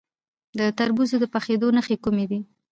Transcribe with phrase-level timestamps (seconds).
[0.57, 2.39] د تربوز د پخیدو نښې کومې دي؟